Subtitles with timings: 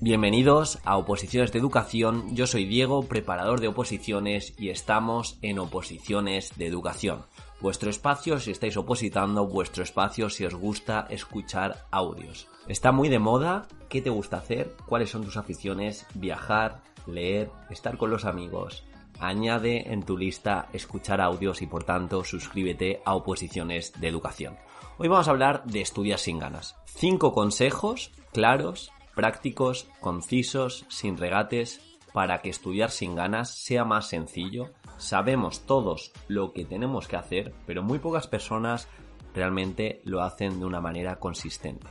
[0.00, 2.34] Bienvenidos a Oposiciones de Educación.
[2.34, 7.22] Yo soy Diego, preparador de oposiciones y estamos en Oposiciones de Educación.
[7.60, 12.48] Vuestro espacio si estáis opositando, vuestro espacio si os gusta escuchar audios.
[12.66, 14.74] Está muy de moda, ¿qué te gusta hacer?
[14.86, 16.06] ¿Cuáles son tus aficiones?
[16.14, 18.84] Viajar, leer, estar con los amigos.
[19.20, 24.56] Añade en tu lista escuchar audios y por tanto suscríbete a Oposiciones de Educación.
[24.98, 26.76] Hoy vamos a hablar de estudiar sin ganas.
[26.86, 34.70] Cinco consejos claros prácticos, concisos, sin regates, para que estudiar sin ganas sea más sencillo.
[34.96, 38.88] Sabemos todos lo que tenemos que hacer, pero muy pocas personas
[39.34, 41.86] realmente lo hacen de una manera consistente.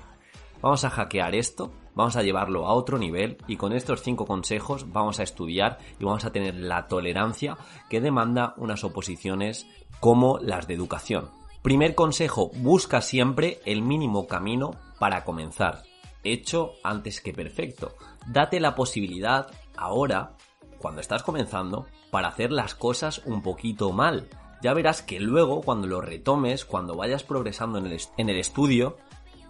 [0.59, 4.91] Vamos a hackear esto, vamos a llevarlo a otro nivel y con estos cinco consejos
[4.91, 7.59] vamos a estudiar y vamos a tener la tolerancia
[7.91, 9.67] que demanda unas oposiciones
[9.99, 11.29] como las de educación.
[11.61, 15.83] Primer consejo, busca siempre el mínimo camino para comenzar
[16.23, 17.95] hecho antes que perfecto.
[18.27, 20.35] Date la posibilidad ahora,
[20.79, 24.29] cuando estás comenzando, para hacer las cosas un poquito mal.
[24.61, 28.97] Ya verás que luego, cuando lo retomes, cuando vayas progresando en el, en el estudio,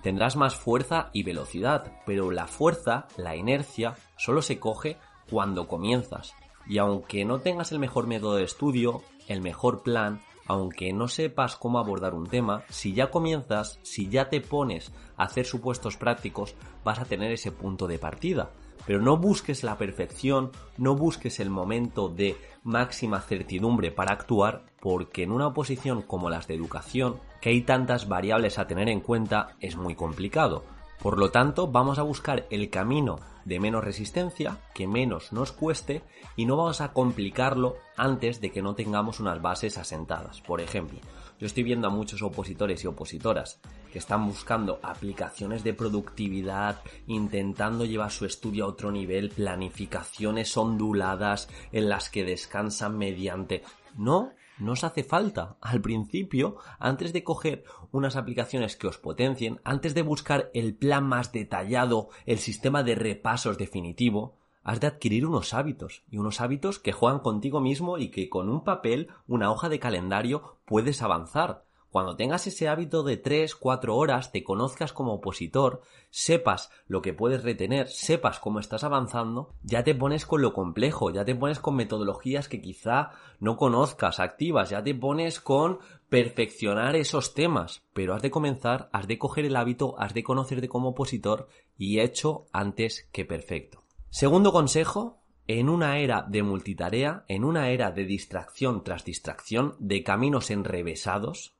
[0.03, 1.91] tendrás más fuerza y velocidad.
[2.05, 4.97] Pero la fuerza, la inercia, solo se coge
[5.29, 6.33] cuando comienzas.
[6.67, 11.55] Y aunque no tengas el mejor método de estudio, el mejor plan, aunque no sepas
[11.55, 16.55] cómo abordar un tema, si ya comienzas, si ya te pones a hacer supuestos prácticos,
[16.83, 18.49] vas a tener ese punto de partida.
[18.87, 25.21] Pero no busques la perfección, no busques el momento de máxima certidumbre para actuar, porque
[25.21, 29.55] en una oposición como las de educación, que hay tantas variables a tener en cuenta,
[29.59, 30.63] es muy complicado.
[31.01, 36.03] Por lo tanto, vamos a buscar el camino de menos resistencia, que menos nos cueste,
[36.35, 40.41] y no vamos a complicarlo antes de que no tengamos unas bases asentadas.
[40.41, 40.99] Por ejemplo,
[41.39, 43.61] yo estoy viendo a muchos opositores y opositoras
[43.91, 51.49] que están buscando aplicaciones de productividad, intentando llevar su estudio a otro nivel, planificaciones onduladas
[51.71, 53.63] en las que descansan mediante...
[53.97, 55.57] No, no os hace falta.
[55.61, 61.05] Al principio, antes de coger unas aplicaciones que os potencien, antes de buscar el plan
[61.05, 66.79] más detallado, el sistema de repasos definitivo, has de adquirir unos hábitos, y unos hábitos
[66.79, 71.65] que juegan contigo mismo y que con un papel, una hoja de calendario, puedes avanzar.
[71.91, 77.13] Cuando tengas ese hábito de 3, 4 horas, te conozcas como opositor, sepas lo que
[77.13, 81.59] puedes retener, sepas cómo estás avanzando, ya te pones con lo complejo, ya te pones
[81.59, 85.79] con metodologías que quizá no conozcas activas, ya te pones con
[86.09, 90.69] perfeccionar esos temas, pero has de comenzar, has de coger el hábito, has de conocerte
[90.69, 93.83] como opositor y hecho antes que perfecto.
[94.11, 100.03] Segundo consejo, en una era de multitarea, en una era de distracción tras distracción, de
[100.03, 101.55] caminos enrevesados,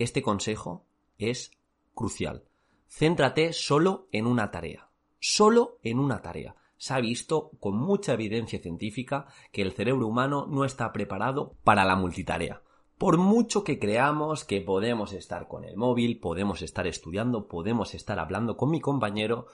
[0.00, 0.86] este consejo
[1.18, 1.52] es
[1.94, 2.44] crucial.
[2.88, 4.88] Céntrate solo en una tarea.
[5.18, 6.56] Solo en una tarea.
[6.78, 11.84] Se ha visto con mucha evidencia científica que el cerebro humano no está preparado para
[11.84, 12.62] la multitarea.
[12.96, 18.18] Por mucho que creamos que podemos estar con el móvil, podemos estar estudiando, podemos estar
[18.18, 19.48] hablando con mi compañero,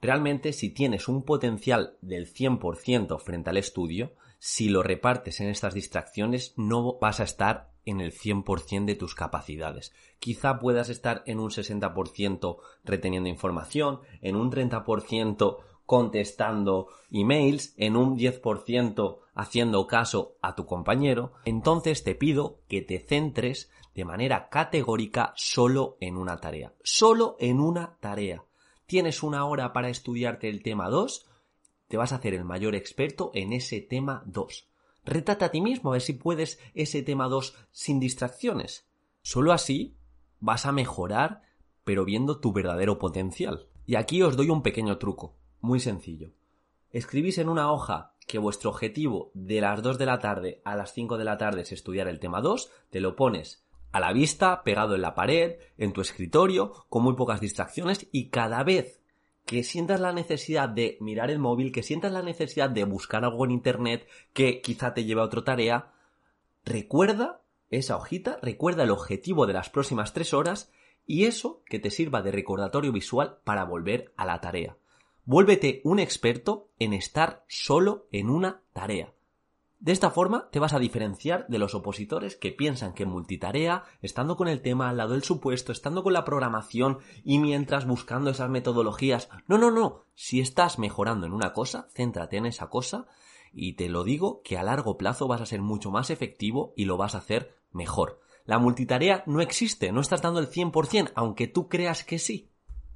[0.00, 4.12] realmente si tienes un potencial del 100% frente al estudio,
[4.46, 9.14] si lo repartes en estas distracciones no vas a estar en el 100% de tus
[9.14, 9.94] capacidades.
[10.18, 18.18] Quizá puedas estar en un 60% reteniendo información, en un 30% contestando emails, en un
[18.18, 21.32] 10% haciendo caso a tu compañero.
[21.46, 26.74] Entonces te pido que te centres de manera categórica solo en una tarea.
[26.82, 28.44] Solo en una tarea.
[28.84, 31.30] Tienes una hora para estudiarte el tema 2,
[31.94, 34.68] te vas a hacer el mayor experto en ese tema 2
[35.04, 38.90] Rétate a ti mismo a ver si puedes ese tema 2 sin distracciones.
[39.22, 39.96] Solo así
[40.40, 41.42] vas a mejorar,
[41.84, 43.68] pero viendo tu verdadero potencial.
[43.86, 46.32] Y aquí os doy un pequeño truco, muy sencillo.
[46.90, 50.92] Escribís en una hoja que vuestro objetivo de las 2 de la tarde a las
[50.94, 54.64] 5 de la tarde es estudiar el tema 2, te lo pones a la vista,
[54.64, 59.03] pegado en la pared, en tu escritorio, con muy pocas distracciones y cada vez
[59.44, 63.44] que sientas la necesidad de mirar el móvil, que sientas la necesidad de buscar algo
[63.44, 65.92] en internet que quizá te lleve a otra tarea,
[66.64, 70.70] recuerda esa hojita, recuerda el objetivo de las próximas tres horas
[71.06, 74.76] y eso que te sirva de recordatorio visual para volver a la tarea.
[75.24, 79.13] Vuélvete un experto en estar solo en una tarea.
[79.84, 84.38] De esta forma te vas a diferenciar de los opositores que piensan que multitarea, estando
[84.38, 88.48] con el tema al lado del supuesto, estando con la programación y mientras buscando esas
[88.48, 89.28] metodologías.
[89.46, 90.06] No, no, no.
[90.14, 93.04] Si estás mejorando en una cosa, céntrate en esa cosa
[93.52, 96.86] y te lo digo que a largo plazo vas a ser mucho más efectivo y
[96.86, 98.22] lo vas a hacer mejor.
[98.46, 102.50] La multitarea no existe, no estás dando el 100%, aunque tú creas que sí.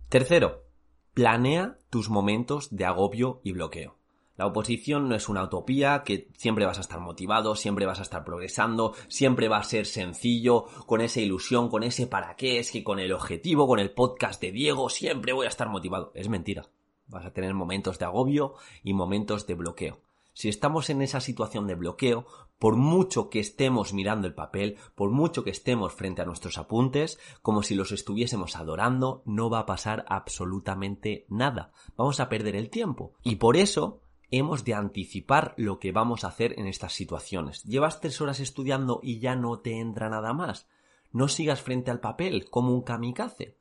[0.09, 0.65] Tercero,
[1.13, 3.98] planea tus momentos de agobio y bloqueo.
[4.39, 8.03] La oposición no es una utopía que siempre vas a estar motivado, siempre vas a
[8.03, 12.71] estar progresando, siempre va a ser sencillo, con esa ilusión, con ese para qué, es
[12.71, 16.13] que con el objetivo, con el podcast de Diego, siempre voy a estar motivado.
[16.15, 16.67] Es mentira.
[17.09, 18.55] Vas a tener momentos de agobio
[18.85, 19.99] y momentos de bloqueo.
[20.35, 22.25] Si estamos en esa situación de bloqueo,
[22.61, 27.19] por mucho que estemos mirando el papel, por mucho que estemos frente a nuestros apuntes,
[27.43, 31.73] como si los estuviésemos adorando, no va a pasar absolutamente nada.
[31.97, 33.15] Vamos a perder el tiempo.
[33.25, 34.01] Y por eso
[34.31, 37.65] hemos de anticipar lo que vamos a hacer en estas situaciones.
[37.65, 40.69] Llevas tres horas estudiando y ya no te entra nada más.
[41.13, 43.57] No sigas frente al papel como un kamikaze.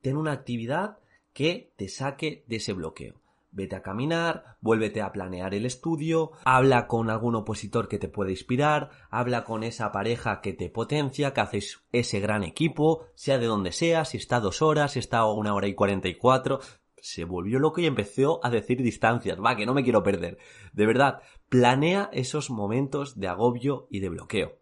[0.00, 0.98] Ten una actividad
[1.32, 3.20] que te saque de ese bloqueo.
[3.50, 8.30] Vete a caminar, vuélvete a planear el estudio, habla con algún opositor que te pueda
[8.30, 13.46] inspirar, habla con esa pareja que te potencia, que haces ese gran equipo, sea de
[13.46, 16.60] donde sea, si está dos horas, si está una hora y cuarenta y cuatro,
[17.02, 19.38] se volvió loco y empezó a decir distancias.
[19.38, 20.38] Va, que no me quiero perder.
[20.72, 24.58] De verdad, planea esos momentos de agobio y de bloqueo.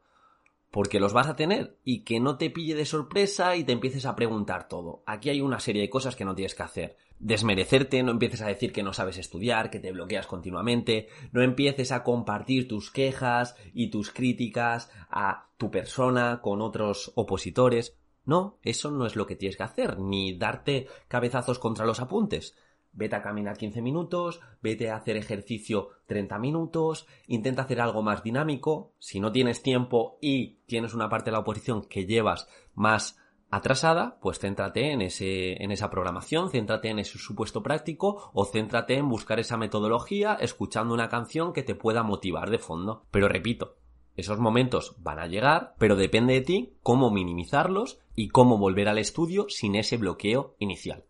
[0.71, 4.05] Porque los vas a tener y que no te pille de sorpresa y te empieces
[4.05, 5.03] a preguntar todo.
[5.07, 6.97] Aquí hay una serie de cosas que no tienes que hacer.
[7.19, 11.93] Desmerecerte, no empieces a decir que no sabes estudiar, que te bloqueas continuamente, no empieces
[11.93, 17.97] a compartir tus quejas y tus críticas a tu persona con otros opositores.
[18.27, 22.57] No, eso no es lo que tienes que hacer, ni darte cabezazos contra los apuntes.
[22.93, 28.23] Vete a caminar 15 minutos, vete a hacer ejercicio 30 minutos, intenta hacer algo más
[28.23, 28.95] dinámico.
[28.99, 33.19] Si no tienes tiempo y tienes una parte de la oposición que llevas más
[33.51, 38.97] atrasada, pues céntrate en, ese, en esa programación, céntrate en ese supuesto práctico o céntrate
[38.97, 43.07] en buscar esa metodología escuchando una canción que te pueda motivar de fondo.
[43.11, 43.77] Pero repito,
[44.17, 48.99] esos momentos van a llegar, pero depende de ti cómo minimizarlos y cómo volver al
[48.99, 51.05] estudio sin ese bloqueo inicial.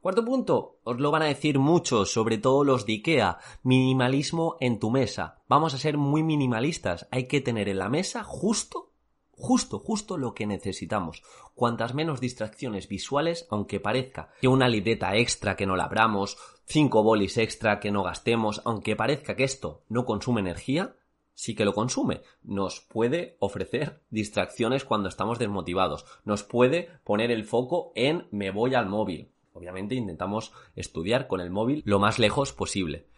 [0.00, 4.80] Cuarto punto, os lo van a decir muchos, sobre todo los de IKEA, minimalismo en
[4.80, 5.42] tu mesa.
[5.46, 8.90] Vamos a ser muy minimalistas, hay que tener en la mesa justo,
[9.30, 11.22] justo, justo lo que necesitamos.
[11.54, 17.04] Cuantas menos distracciones visuales, aunque parezca que una libreta extra que no la abramos, cinco
[17.04, 20.96] bolis extra que no gastemos, aunque parezca que esto no consume energía,
[21.42, 22.22] sí que lo consume.
[22.44, 26.04] Nos puede ofrecer distracciones cuando estamos desmotivados.
[26.24, 29.32] Nos puede poner el foco en me voy al móvil.
[29.52, 33.08] Obviamente intentamos estudiar con el móvil lo más lejos posible.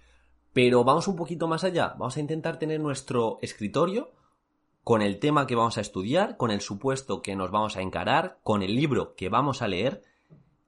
[0.55, 1.97] Pero vamos un poquito más allá.
[1.99, 4.13] Vamos a intentar tener nuestro escritorio
[4.85, 8.39] con el tema que vamos a estudiar, con el supuesto que nos vamos a encarar,
[8.43, 10.03] con el libro que vamos a leer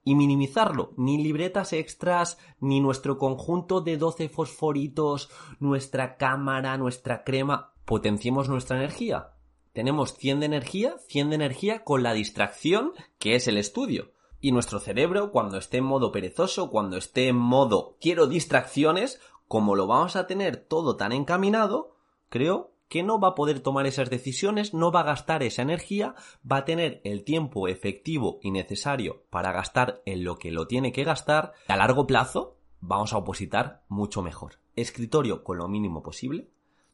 [0.07, 0.93] y minimizarlo.
[0.97, 7.73] Ni libretas extras, ni nuestro conjunto de 12 fosforitos, nuestra cámara, nuestra crema.
[7.85, 9.33] Potenciemos nuestra energía.
[9.73, 14.13] Tenemos 100 de energía, 100 de energía con la distracción que es el estudio.
[14.41, 19.75] Y nuestro cerebro, cuando esté en modo perezoso, cuando esté en modo quiero distracciones, como
[19.75, 21.97] lo vamos a tener todo tan encaminado,
[22.29, 26.15] creo que no va a poder tomar esas decisiones, no va a gastar esa energía,
[26.51, 30.93] va a tener el tiempo efectivo y necesario para gastar en lo que lo tiene
[30.93, 34.55] que gastar, a largo plazo vamos a opositar mucho mejor.
[34.77, 36.49] Escritorio con lo mínimo posible,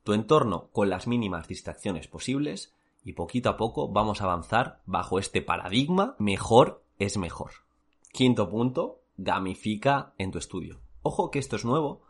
[0.05, 5.19] tu entorno con las mínimas distracciones posibles y poquito a poco vamos a avanzar bajo
[5.19, 7.53] este paradigma mejor es mejor.
[8.13, 10.81] Quinto punto, gamifica en tu estudio.
[11.03, 12.03] Ojo que esto es nuevo,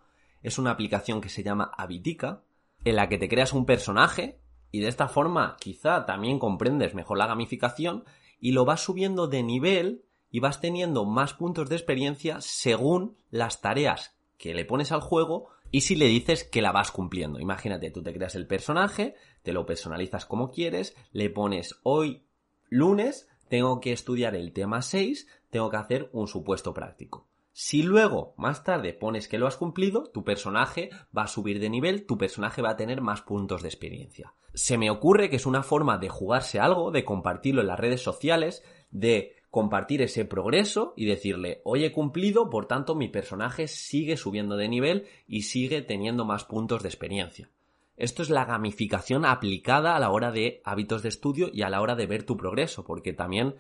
[0.42, 2.42] es una aplicación que se llama Habitica,
[2.84, 4.38] en la que te creas un personaje
[4.70, 8.04] y de esta forma quizá también comprendes mejor la gamificación
[8.40, 13.60] y lo vas subiendo de nivel y vas teniendo más puntos de experiencia según las
[13.60, 17.38] tareas que le pones al juego y si le dices que la vas cumpliendo.
[17.38, 22.24] Imagínate, tú te creas el personaje, te lo personalizas como quieres, le pones hoy
[22.68, 27.28] lunes, tengo que estudiar el tema 6, tengo que hacer un supuesto práctico.
[27.52, 31.68] Si luego, más tarde, pones que lo has cumplido, tu personaje va a subir de
[31.68, 34.32] nivel, tu personaje va a tener más puntos de experiencia.
[34.54, 38.02] Se me ocurre que es una forma de jugarse algo, de compartirlo en las redes
[38.02, 44.16] sociales, de compartir ese progreso y decirle, hoy he cumplido, por tanto mi personaje sigue
[44.16, 47.50] subiendo de nivel y sigue teniendo más puntos de experiencia.
[47.98, 51.82] Esto es la gamificación aplicada a la hora de hábitos de estudio y a la
[51.82, 53.56] hora de ver tu progreso, porque también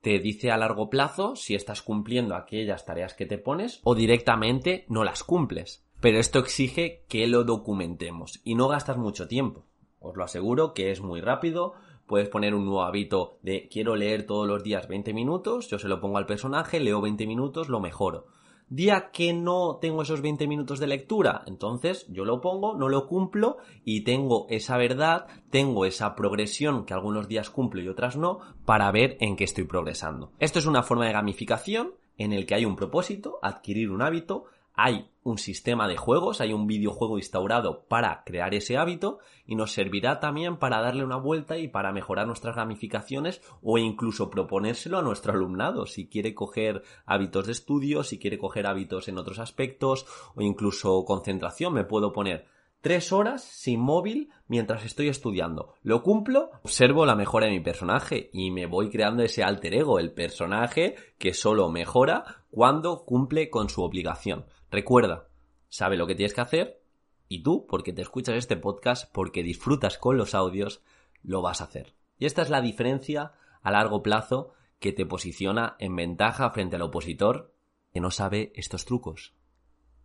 [0.00, 4.84] te dice a largo plazo si estás cumpliendo aquellas tareas que te pones o directamente
[4.88, 5.84] no las cumples.
[6.00, 9.66] Pero esto exige que lo documentemos y no gastas mucho tiempo.
[9.98, 11.74] Os lo aseguro que es muy rápido.
[12.06, 15.88] Puedes poner un nuevo hábito de quiero leer todos los días 20 minutos, yo se
[15.88, 18.26] lo pongo al personaje, leo 20 minutos, lo mejoro.
[18.72, 23.08] Día que no tengo esos 20 minutos de lectura, entonces yo lo pongo, no lo
[23.08, 28.38] cumplo y tengo esa verdad, tengo esa progresión que algunos días cumplo y otras no,
[28.64, 30.30] para ver en qué estoy progresando.
[30.38, 34.44] Esto es una forma de gamificación en el que hay un propósito, adquirir un hábito,
[34.82, 39.72] hay un sistema de juegos, hay un videojuego instaurado para crear ese hábito y nos
[39.72, 45.02] servirá también para darle una vuelta y para mejorar nuestras ramificaciones o incluso proponérselo a
[45.02, 50.06] nuestro alumnado si quiere coger hábitos de estudio, si quiere coger hábitos en otros aspectos
[50.34, 51.74] o incluso concentración.
[51.74, 52.46] Me puedo poner
[52.80, 55.74] tres horas sin móvil mientras estoy estudiando.
[55.82, 59.98] Lo cumplo, observo la mejora de mi personaje y me voy creando ese alter ego,
[59.98, 64.46] el personaje que solo mejora cuando cumple con su obligación.
[64.70, 65.28] Recuerda,
[65.68, 66.82] sabe lo que tienes que hacer
[67.28, 70.82] y tú, porque te escuchas este podcast, porque disfrutas con los audios,
[71.22, 71.94] lo vas a hacer.
[72.18, 76.82] Y esta es la diferencia a largo plazo que te posiciona en ventaja frente al
[76.82, 77.54] opositor
[77.92, 79.34] que no sabe estos trucos.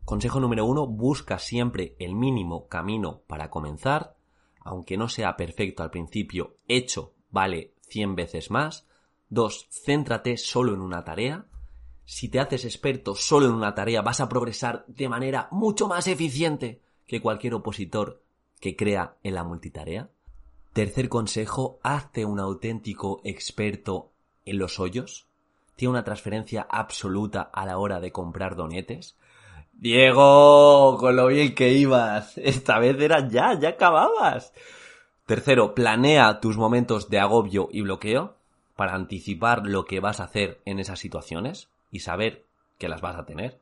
[0.03, 4.17] Consejo número uno, busca siempre el mínimo camino para comenzar,
[4.61, 8.87] aunque no sea perfecto al principio, hecho vale 100 veces más.
[9.29, 11.45] Dos, céntrate solo en una tarea
[12.05, 16.07] si te haces experto solo en una tarea, vas a progresar de manera mucho más
[16.07, 18.21] eficiente que cualquier opositor
[18.59, 20.09] que crea en la multitarea.
[20.73, 24.11] Tercer consejo, hazte un auténtico experto
[24.45, 25.27] en los hoyos.
[25.75, 29.17] Tiene una transferencia absoluta a la hora de comprar donetes.
[29.73, 32.37] Diego, con lo bien que ibas.
[32.37, 34.53] Esta vez era ya, ya acababas.
[35.25, 38.35] Tercero, planea tus momentos de agobio y bloqueo
[38.75, 42.45] para anticipar lo que vas a hacer en esas situaciones y saber
[42.77, 43.59] que las vas a tener.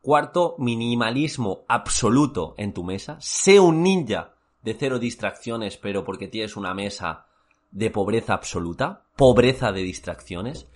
[0.00, 3.16] Cuarto, minimalismo absoluto en tu mesa.
[3.20, 7.26] Sé un ninja de cero distracciones, pero porque tienes una mesa
[7.72, 10.68] de pobreza absoluta, pobreza de distracciones.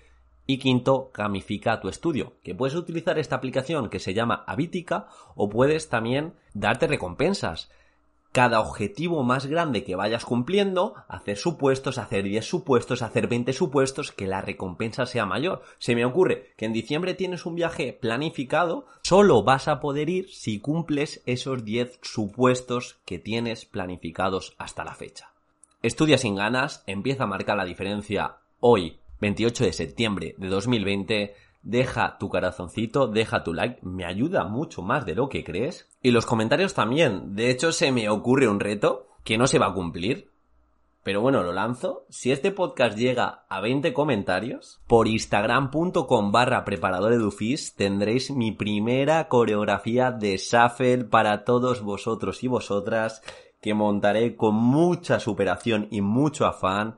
[0.49, 5.49] Y quinto, gamifica tu estudio, que puedes utilizar esta aplicación que se llama Habitica o
[5.49, 7.71] puedes también darte recompensas
[8.37, 14.13] cada objetivo más grande que vayas cumpliendo, hacer supuestos, hacer 10 supuestos, hacer 20 supuestos,
[14.13, 15.63] que la recompensa sea mayor.
[15.79, 20.29] Se me ocurre que en diciembre tienes un viaje planificado, solo vas a poder ir
[20.29, 25.31] si cumples esos 10 supuestos que tienes planificados hasta la fecha.
[25.81, 31.35] Estudia sin ganas, empieza a marcar la diferencia hoy, 28 de septiembre de 2020,
[31.67, 35.89] deja tu corazoncito, deja tu like, me ayuda mucho más de lo que crees.
[36.01, 37.35] Y los comentarios también.
[37.35, 40.31] De hecho, se me ocurre un reto que no se va a cumplir.
[41.03, 42.05] Pero bueno, lo lanzo.
[42.09, 47.15] Si este podcast llega a 20 comentarios, por instagram.com barra preparador
[47.77, 53.23] tendréis mi primera coreografía de Shuffle para todos vosotros y vosotras
[53.61, 56.97] que montaré con mucha superación y mucho afán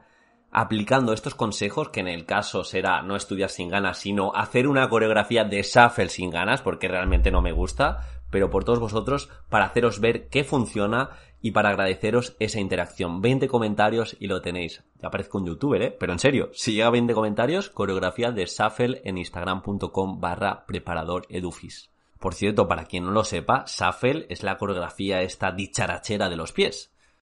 [0.51, 4.89] aplicando estos consejos, que en el caso será no estudiar sin ganas, sino hacer una
[4.89, 8.01] coreografía de shuffle sin ganas, porque realmente no me gusta,
[8.31, 13.21] pero por todos vosotros, para haceros ver qué funciona y para agradeceros esa interacción.
[13.21, 14.83] 20 comentarios y lo tenéis.
[15.01, 15.97] Ya parezco un youtuber, ¿eh?
[15.99, 21.27] Pero en serio, si llega a 20 comentarios, coreografía de shuffle en instagram.com barra preparador
[21.29, 21.91] edufis.
[22.19, 26.53] Por cierto, para quien no lo sepa, shuffle es la coreografía esta dicharachera de los
[26.53, 26.91] pies